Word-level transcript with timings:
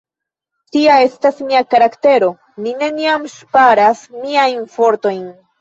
Tia 0.75 0.95
estas 1.07 1.43
mia 1.49 1.61
karaktero, 1.75 2.31
mi 2.65 2.75
neniam 2.81 3.29
ŝparas 3.35 4.03
miajn 4.25 4.69
fortojn! 4.81 5.25